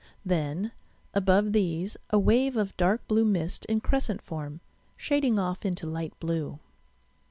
[0.25, 0.71] Then,
[1.13, 4.59] above these, a wave of dark blue mist in crescent form,
[4.97, 6.57] shading off into light blue.